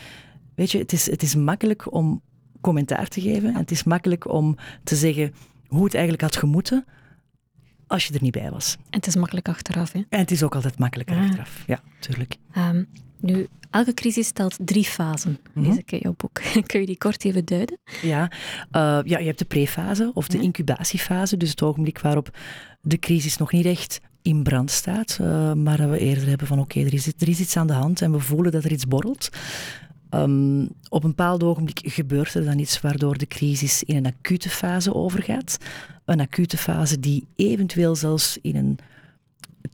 weet 0.55 0.71
je, 0.71 0.77
het 0.77 0.93
is, 0.93 1.09
het 1.09 1.23
is 1.23 1.35
makkelijk 1.35 1.93
om 1.93 2.21
commentaar 2.61 3.07
te 3.07 3.21
geven 3.21 3.49
en 3.49 3.59
het 3.59 3.71
is 3.71 3.83
makkelijk 3.83 4.31
om 4.31 4.57
te 4.83 4.95
zeggen 4.95 5.33
hoe 5.67 5.83
het 5.83 5.93
eigenlijk 5.93 6.23
had 6.23 6.35
gemoeten 6.35 6.85
als 7.87 8.05
je 8.05 8.13
er 8.13 8.21
niet 8.21 8.31
bij 8.31 8.51
was. 8.51 8.75
En 8.75 8.97
het 8.97 9.07
is 9.07 9.15
makkelijk 9.15 9.47
achteraf. 9.47 9.91
Hè? 9.91 10.01
En 10.09 10.19
het 10.19 10.31
is 10.31 10.43
ook 10.43 10.55
altijd 10.55 10.79
makkelijker 10.79 11.17
achteraf. 11.17 11.63
Ja, 11.67 11.79
tuurlijk. 11.99 12.37
Ehm, 12.51 12.83
nu, 13.21 13.47
elke 13.69 13.93
crisis 13.93 14.27
stelt 14.27 14.57
drie 14.61 14.83
fasen, 14.85 15.37
Mhm. 15.53 15.67
lees 15.67 15.77
ik 15.77 15.91
in 15.91 15.99
jouw 16.01 16.13
boek. 16.17 16.41
Kun 16.65 16.79
je 16.79 16.85
die 16.85 16.97
kort 16.97 17.25
even 17.25 17.45
duiden? 17.45 17.77
Ja, 18.01 18.31
eh, 18.71 18.99
ja, 19.03 19.17
je 19.19 19.25
hebt 19.25 19.39
de 19.39 19.45
prefase 19.45 20.11
of 20.13 20.27
de 20.27 20.37
Ja. 20.37 20.43
incubatiefase, 20.43 21.37
dus 21.37 21.49
het 21.49 21.61
ogenblik 21.61 21.99
waarop 21.99 22.37
de 22.81 22.97
crisis 22.99 23.37
nog 23.37 23.51
niet 23.51 23.65
echt 23.65 23.99
in 24.21 24.43
brand 24.43 24.71
staat, 24.71 25.17
eh, 25.21 25.53
maar 25.53 25.77
dat 25.77 25.89
we 25.89 25.99
eerder 25.99 26.27
hebben 26.27 26.47
van 26.47 26.59
oké, 26.59 26.79
er, 26.79 26.93
is, 26.93 27.07
er 27.07 27.29
is 27.29 27.39
iets 27.39 27.57
aan 27.57 27.67
de 27.67 27.73
hand 27.73 28.01
en 28.01 28.11
we 28.11 28.19
voelen 28.19 28.51
dat 28.51 28.63
er 28.63 28.71
iets 28.71 28.87
borrelt. 28.87 29.29
Ehm, 30.09 30.61
op 30.89 31.03
een 31.03 31.09
bepaald 31.09 31.43
ogenblik 31.43 31.79
gebeurt 31.83 32.33
er 32.33 32.45
dan 32.45 32.59
iets 32.59 32.81
waardoor 32.81 33.17
de 33.17 33.27
crisis 33.27 33.83
in 33.83 33.95
een 33.95 34.05
acute 34.05 34.49
fase 34.49 34.93
overgaat. 34.93 35.57
Een 36.05 36.19
acute 36.19 36.57
fase 36.57 36.99
die 36.99 37.27
eventueel 37.35 37.95
zelfs 37.95 38.37
in 38.41 38.55
een 38.55 38.77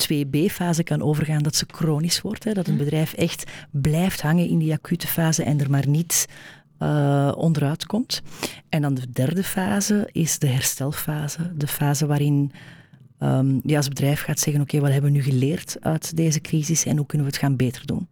2B-fase 0.04 0.84
kan 0.84 1.02
overgaan, 1.02 1.44
dat 1.44 1.56
ze 1.56 1.66
chronisch 1.68 2.22
wordt. 2.22 2.44
Hè, 2.44 2.54
dat 2.54 2.68
een 2.68 2.78
bedrijf 2.78 3.14
echt 3.14 3.52
blijft 3.72 4.22
hangen 4.22 4.48
in 4.48 4.58
die 4.58 4.74
acute 4.74 5.08
fase 5.08 5.44
en 5.44 5.60
er 5.60 5.70
maar 5.70 5.88
niet 5.88 6.28
eh, 6.78 7.32
onderuit 7.36 7.86
komt. 7.86 8.22
En 8.70 8.82
dan 8.82 8.94
de 8.94 9.12
derde 9.12 9.44
fase 9.44 10.10
is 10.12 10.40
de 10.40 10.48
herstelfase. 10.48 11.52
De 11.56 11.68
fase 11.68 12.06
waarin 12.06 12.52
ehm 13.20 13.60
je 13.64 13.76
als 13.76 13.88
bedrijf 13.88 14.22
gaat 14.22 14.40
zeggen, 14.40 14.62
oké, 14.62 14.80
wat 14.80 14.92
hebben 14.92 15.12
we 15.12 15.18
nu 15.18 15.24
geleerd 15.24 15.78
uit 15.80 16.16
deze 16.16 16.42
crisis 16.42 16.86
en 16.86 16.98
hoe 16.98 17.06
kunnen 17.06 17.28
we 17.28 17.34
het 17.34 17.42
gaan 17.42 17.56
beter 17.56 17.86
doen? 17.86 18.08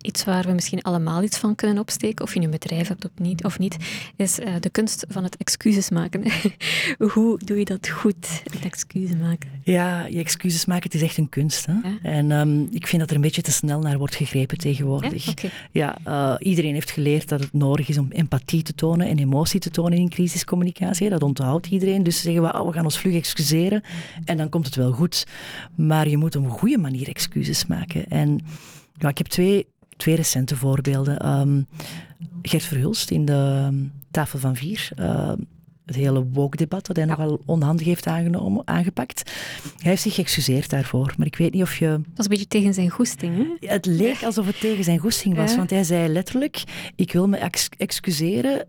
Iets 0.00 0.24
waar 0.24 0.44
we 0.44 0.52
misschien 0.52 0.82
allemaal 0.82 1.22
iets 1.22 1.38
van 1.38 1.54
kunnen 1.54 1.78
opsteken, 1.78 2.24
of 2.24 2.34
je 2.34 2.40
een 2.40 2.50
bedrijf 2.50 2.88
hebt 2.88 3.04
of 3.04 3.10
niet, 3.14 3.44
of 3.44 3.58
niet 3.58 3.76
is 4.16 4.38
eh, 4.38 4.54
de 4.60 4.70
kunst 4.70 5.06
van 5.08 5.24
het 5.24 5.36
excuses 5.36 5.90
maken. 5.90 6.22
Hoe 7.12 7.38
doe 7.44 7.58
je 7.58 7.64
dat 7.64 7.88
goed, 7.88 8.42
het 8.44 8.64
excuses 8.64 9.16
maken? 9.16 9.50
Ja, 9.62 10.06
je 10.06 10.18
excuses 10.18 10.64
maken, 10.64 10.82
het 10.82 10.94
is 10.94 11.02
echt 11.02 11.16
een 11.16 11.28
kunst. 11.28 11.66
Hè? 11.66 11.72
Ja. 11.72 11.98
En 12.02 12.30
ehm, 12.32 12.60
ik 12.70 12.86
vind 12.86 13.00
dat 13.00 13.10
er 13.10 13.16
een 13.16 13.22
beetje 13.22 13.42
te 13.42 13.52
snel 13.52 13.80
naar 13.80 13.98
wordt 13.98 14.14
gegrepen 14.14 14.58
tegenwoordig. 14.58 15.34
Ja? 15.72 15.96
Eh, 16.04 16.34
iedereen 16.38 16.74
heeft 16.74 16.90
geleerd 16.90 17.28
dat 17.28 17.40
het 17.40 17.52
nodig 17.52 17.88
is 17.88 17.98
om 17.98 18.10
empathie 18.10 18.62
te 18.62 18.74
tonen 18.74 19.08
en 19.08 19.18
emotie 19.18 19.60
te 19.60 19.70
tonen 19.70 19.98
in 19.98 20.08
crisiscommunicatie. 20.08 21.08
Dat 21.08 21.22
onthoudt 21.22 21.66
iedereen. 21.66 22.02
Dus 22.02 22.20
zeggen 22.20 22.42
we, 22.42 22.52
oh, 22.52 22.66
we 22.66 22.72
gaan 22.72 22.84
ons 22.84 22.98
vlug 22.98 23.14
excuseren 23.14 23.82
en 24.24 24.36
dan 24.36 24.48
komt 24.48 24.66
het 24.66 24.74
wel 24.74 24.92
goed. 24.92 25.26
Maar 25.74 26.08
je 26.08 26.16
moet 26.16 26.36
op 26.36 26.44
een 26.44 26.50
goede 26.50 26.78
manier 26.78 27.08
excuses 27.08 27.66
maken. 27.66 28.08
En 28.08 28.40
ja, 28.98 29.08
ik 29.08 29.18
heb 29.18 29.26
twee, 29.26 29.66
twee 29.96 30.14
recente 30.16 30.56
voorbeelden. 30.56 31.18
Ehm, 31.18 31.62
Gert 32.42 32.62
Verhulst 32.64 33.10
in 33.10 33.24
de 33.24 33.32
ehm, 33.66 33.74
Tafel 34.10 34.38
van 34.38 34.56
Vier. 34.56 34.88
eh, 34.96 35.32
het 35.86 35.94
hele 35.94 36.24
woke-debat 36.26 36.86
dat 36.86 36.96
hij 36.96 37.04
nogal 37.04 37.40
onhandig 37.44 37.86
heeft 37.86 38.06
aangenomen, 38.06 38.66
aangepakt. 38.66 39.30
Hij 39.76 39.90
heeft 39.90 40.02
zich 40.02 40.14
geëxcuseerd 40.14 40.70
daarvoor. 40.70 41.14
Maar 41.16 41.26
ik 41.26 41.36
weet 41.36 41.52
niet 41.52 41.62
of 41.62 41.76
je... 41.78 41.88
Dat 41.88 41.98
is 42.18 42.24
een 42.24 42.30
beetje 42.30 42.46
tegen 42.46 42.74
zijn 42.74 42.90
goesting. 42.90 43.36
Hè? 43.36 43.68
Het 43.68 43.86
leek 43.86 44.22
alsof 44.22 44.46
het 44.46 44.60
tegen 44.60 44.84
zijn 44.84 44.98
goesting 44.98 45.34
was, 45.36 45.50
Ja. 45.50 45.56
want 45.56 45.70
hij 45.70 45.84
zei 45.84 46.08
letterlijk: 46.12 46.62
Ik 46.96 47.12
wil 47.12 47.28
me 47.28 47.36
ex- 47.36 47.68
excuseren 47.76 48.66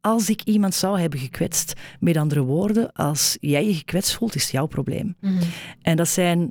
als 0.00 0.30
ik 0.30 0.42
iemand 0.44 0.74
zou 0.74 1.00
hebben 1.00 1.18
gekwetst. 1.18 1.72
Met 2.00 2.16
andere 2.16 2.42
woorden, 2.42 2.92
als 2.92 3.36
jij 3.40 3.66
je 3.66 3.74
gekwetst 3.74 4.14
voelt, 4.14 4.34
is 4.34 4.42
het 4.42 4.50
jouw 4.52 4.66
probleem. 4.66 5.16
Mhm. 5.20 5.42
En 5.82 5.96
dat 5.96 6.08
zijn 6.08 6.50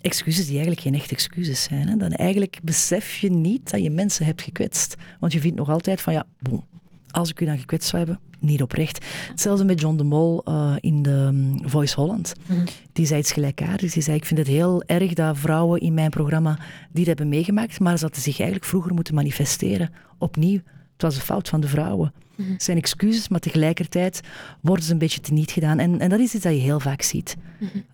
excuses 0.00 0.44
die 0.44 0.54
eigenlijk 0.54 0.80
geen 0.80 0.94
echte 0.94 1.14
excuses 1.14 1.62
zijn. 1.62 1.88
Hè? 1.88 1.96
Dan 1.96 2.10
eigenlijk 2.10 2.58
besef 2.62 3.16
je 3.16 3.30
niet 3.30 3.70
dat 3.70 3.82
je 3.82 3.90
mensen 3.90 4.26
hebt 4.26 4.42
gekwetst. 4.42 4.96
Want 5.20 5.32
je 5.32 5.40
vindt 5.40 5.56
nog 5.56 5.68
altijd 5.68 6.00
van 6.00 6.12
ja, 6.12 6.24
bon, 6.38 6.64
als 7.10 7.30
ik 7.30 7.40
u 7.40 7.44
dan 7.44 7.58
gekwetst 7.58 7.88
zou 7.88 8.04
hebben, 8.04 8.22
niet 8.38 8.62
oprecht. 8.62 9.04
Hetzelfde 9.28 9.64
met 9.64 9.80
John 9.80 9.96
de 9.96 10.04
Mol 10.04 10.44
eh, 10.44 10.76
in 10.80 11.02
de 11.02 11.10
um, 11.10 11.68
Voice 11.68 11.94
Holland. 11.94 12.32
Mhm. 12.46 12.66
Die 12.92 13.06
zei 13.06 13.20
iets 13.20 13.32
gelijkaardigs. 13.32 13.92
Die 13.92 14.02
zei, 14.02 14.16
ik 14.16 14.24
vind 14.24 14.38
het 14.38 14.48
heel 14.48 14.82
erg 14.82 15.12
dat 15.12 15.38
vrouwen 15.38 15.80
in 15.80 15.94
mijn 15.94 16.10
programma 16.10 16.58
dit 16.92 17.06
hebben 17.06 17.28
meegemaakt, 17.28 17.80
maar 17.80 17.96
ze 17.96 18.04
hadden 18.04 18.22
zich 18.22 18.38
eigenlijk 18.38 18.68
vroeger 18.68 18.94
moeten 18.94 19.14
manifesteren. 19.14 19.90
Opnieuw, 20.18 20.60
het 20.92 21.02
was 21.02 21.16
een 21.16 21.22
fout 21.22 21.48
van 21.48 21.60
de 21.60 21.68
vrouwen. 21.68 22.12
Het 22.42 22.62
zijn 22.62 22.76
excuses, 22.76 23.28
maar 23.28 23.40
tegelijkertijd 23.40 24.20
worden 24.60 24.84
ze 24.84 24.92
een 24.92 24.98
beetje 24.98 25.20
teniet 25.20 25.50
gedaan. 25.50 25.78
En, 25.78 26.00
en 26.00 26.08
dat 26.08 26.20
is 26.20 26.34
iets 26.34 26.44
dat 26.44 26.52
je 26.52 26.58
heel 26.58 26.80
vaak 26.80 27.02
ziet. 27.02 27.36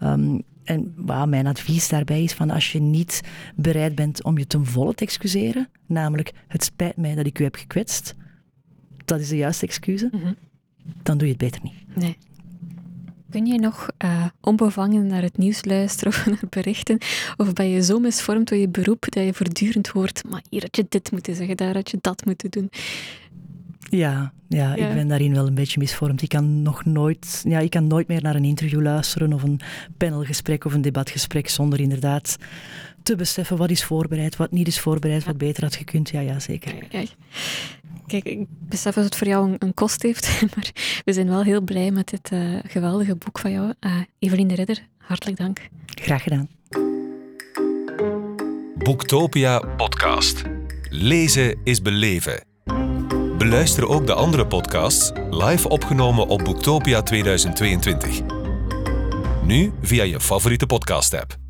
Um, 0.03 0.43
en 0.67 0.93
well, 0.97 1.27
mijn 1.27 1.47
advies 1.47 1.89
daarbij 1.89 2.23
is 2.23 2.33
van 2.33 2.51
als 2.51 2.73
je 2.73 2.81
niet 2.81 3.21
bereid 3.55 3.95
bent 3.95 4.25
om 4.25 4.39
je 4.39 4.47
ten 4.47 4.67
volle 4.67 4.95
te 4.95 5.05
excuseren, 5.05 5.69
namelijk 5.87 6.33
het 6.49 6.65
spijt 6.65 6.97
mij 6.97 7.15
dat 7.15 7.27
ik 7.27 7.39
u 7.39 7.45
heb 7.45 7.55
gekwetst, 7.55 8.15
dat 9.05 9.21
is 9.21 9.29
de 9.29 9.37
juiste 9.37 9.67
excuus, 9.67 10.03
Mhm. 10.11 10.33
dan 11.03 11.19
doe 11.19 11.27
je 11.27 11.33
het 11.33 11.43
beter 11.43 11.61
niet. 11.63 11.97
Nee. 11.97 12.17
Kun 13.31 13.47
je 13.47 13.59
nog 13.59 13.89
uh, 14.05 14.25
onbevangen 14.41 15.07
naar 15.07 15.23
het 15.23 15.39
nieuws 15.39 15.65
luisteren 15.65 16.13
of 16.13 16.27
naar 16.41 16.43
berichten? 16.51 16.99
Of 17.37 17.53
ben 17.53 17.69
je 17.69 17.83
zo 17.83 17.99
misvormd 17.99 18.49
door 18.49 18.59
je 18.59 18.69
beroep 18.69 19.05
dat 19.09 19.25
je 19.25 19.35
voortdurend 19.35 19.89
hoort, 19.89 20.23
maar 20.31 20.43
hier 20.51 20.61
had 20.63 20.77
je 20.77 20.87
dit 20.89 21.11
moeten 21.13 21.35
zeggen, 21.35 21.57
daar 21.57 21.75
had 21.75 21.91
je 21.91 21.99
dat 22.01 22.25
moeten 22.25 22.51
doen? 22.51 22.71
Ja, 23.91 24.33
ja, 24.49 24.75
Ja. 24.75 24.89
ik 24.89 24.95
ben 24.95 25.09
daarin 25.09 25.35
wel 25.35 25.47
een 25.47 25.55
beetje 25.55 25.79
misvormd. 25.79 26.23
Ik 26.23 26.29
kan 26.29 26.63
nog 26.63 26.85
nooit, 26.85 27.43
ja, 27.49 27.59
ik 27.59 27.71
kan 27.71 27.87
nooit 27.87 28.09
meer 28.09 28.23
naar 28.23 28.35
een 28.35 28.45
interview 28.45 28.83
luisteren 28.83 29.33
of 29.33 29.43
een 29.43 29.61
panelgesprek 29.97 30.65
of 30.65 30.73
een 30.75 30.83
debatgesprek 30.83 31.49
zonder 31.49 31.81
inderdaad 31.81 32.37
te 33.03 33.17
beseffen 33.17 33.57
wat 33.57 33.71
is 33.71 33.85
voorbereid, 33.85 34.37
wat 34.37 34.51
niet 34.51 34.67
is 34.67 34.81
voorbereid, 34.81 35.25
wat 35.25 35.39
beter 35.39 35.63
had 35.63 35.75
gekund. 35.75 36.09
Ja, 36.11 36.21
ja, 36.21 36.39
zeker. 36.41 36.75
Kijk, 36.89 37.15
kijk, 38.07 38.25
ik 38.25 38.47
besef 38.49 38.95
dat 38.95 39.05
het 39.05 39.17
voor 39.17 39.27
jou 39.27 39.51
een, 39.51 39.57
een 39.59 39.75
kost 39.75 40.03
heeft, 40.03 40.41
maar 40.55 40.71
we 41.05 41.13
zijn 41.13 41.29
wel 41.29 41.43
heel 41.43 41.61
blij 41.61 41.91
met 41.91 42.09
dit 42.09 42.29
eh, 42.33 42.55
geweldige 42.67 43.17
boek 43.17 43.39
van 43.39 43.51
jou. 43.51 43.73
Uh, 43.81 43.97
Evelien 44.19 44.49
de 44.49 44.55
Ridder, 44.55 44.87
hartelijk 44.99 45.39
dank. 45.39 45.69
Graag 45.87 46.23
gedaan. 46.23 46.49
Boektopia 48.75 49.59
podcast. 49.59 50.43
Lezen 50.91 51.59
is 51.65 51.83
beleven. 51.83 52.46
Beluister 53.39 53.89
ook 53.89 54.07
de 54.07 54.15
andere 54.15 54.47
podcasts 54.47 55.13
live 55.31 55.69
opgenomen 55.69 56.27
op 56.27 56.45
Boektopia 56.45 57.03
2022. 57.03 58.21
Nu 59.43 59.73
via 59.83 60.05
je 60.05 60.21
favoriete 60.21 60.67
podcast-app. 60.67 61.46